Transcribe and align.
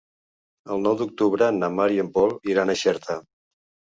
El 0.75 0.79
nou 0.85 0.95
d'octubre 1.01 1.49
na 1.57 1.69
Mar 1.79 1.85
i 1.97 2.01
en 2.05 2.09
Pol 2.17 2.33
iran 2.53 2.75
a 2.75 2.79
Xerta. 2.85 3.21